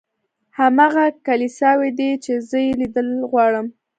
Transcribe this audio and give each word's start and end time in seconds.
هماغه 0.57 1.05
کلیساوې 1.25 1.89
دي 1.99 2.11
چې 2.23 2.33
زه 2.49 2.57
یې 2.65 2.71
لیدل 2.81 3.09
غواړم. 3.31 3.67